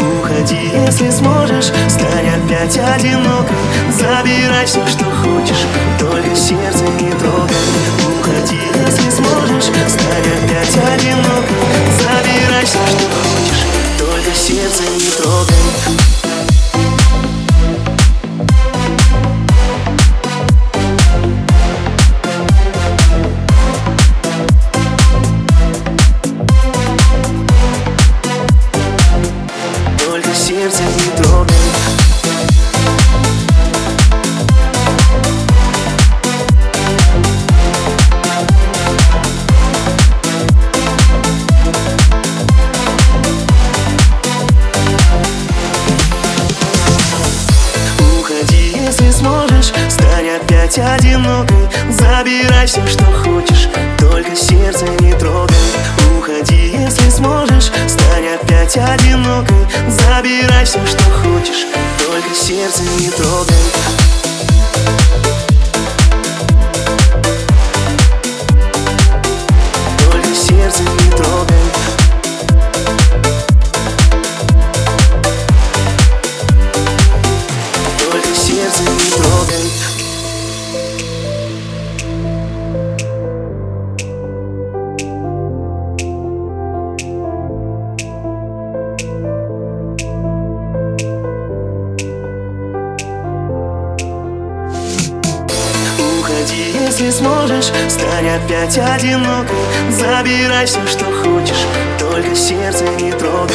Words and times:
Уходи, 0.00 0.70
если 0.72 1.10
сможешь, 1.10 1.72
стань 1.88 2.28
опять 2.28 2.76
одинокой. 2.76 3.56
Забирай 3.90 4.66
все, 4.66 4.86
что 4.86 5.04
хочешь, 5.04 5.64
только 5.98 6.36
сердце 6.36 6.84
не 7.00 7.10
трогай. 7.12 7.56
Уходи, 8.20 8.60
если 8.86 9.10
сможешь, 9.10 9.64
стань 9.64 10.28
опять 10.44 10.76
одинокой 10.76 11.77
сердце 30.48 30.82
не 30.82 31.22
трогай 31.22 31.54
Уходи, 48.18 48.72
если 48.74 49.10
сможешь, 49.10 49.66
стань 49.90 50.30
опять 50.30 50.78
одинокой. 50.78 51.68
Забирай 51.90 52.66
все, 52.66 52.86
что 52.86 53.04
хочешь, 53.04 53.68
только 53.98 54.34
сердце 54.34 54.86
не 55.00 55.12
трогай 55.12 55.47
опять 58.42 58.76
одинокой 58.76 59.56
Забирай 59.88 60.64
все, 60.64 60.84
что 60.86 61.02
хочешь, 61.10 61.66
только 62.04 62.34
сердце 62.34 62.82
не 62.98 63.10
трогай 63.10 63.57
если 96.98 97.10
сможешь, 97.10 97.66
стань 97.88 98.28
опять 98.28 98.76
одинокой. 98.76 99.56
Забирай 99.90 100.66
все, 100.66 100.84
что 100.86 101.04
хочешь, 101.04 101.64
только 101.98 102.34
сердце 102.34 102.84
не 103.00 103.12
трогай. 103.12 103.54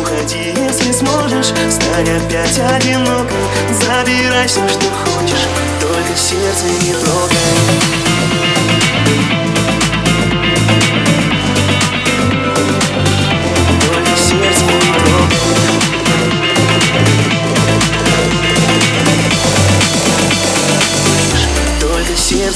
Уходи, 0.00 0.54
если 0.56 0.92
сможешь, 0.92 1.52
стань 1.68 2.08
опять 2.08 2.58
одинокой. 2.58 3.36
Забирай 3.70 4.46
все, 4.46 4.66
что 4.66 4.86
хочешь, 5.04 5.46
только 5.80 6.16
сердце 6.16 6.66
не 6.82 6.94
трогай 6.94 7.29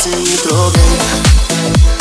сердце 0.04 0.18
не 0.18 0.36
трогай. 0.36 1.93